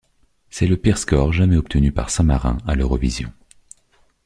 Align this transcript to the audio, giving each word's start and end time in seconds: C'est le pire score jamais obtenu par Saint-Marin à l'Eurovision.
C'est 0.49 0.65
le 0.65 0.77
pire 0.77 0.97
score 0.97 1.31
jamais 1.31 1.57
obtenu 1.57 1.91
par 1.91 2.09
Saint-Marin 2.09 2.57
à 2.65 2.73
l'Eurovision. 2.73 3.31